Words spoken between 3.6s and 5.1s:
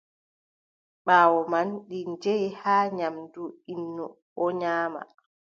innu, o nyawan.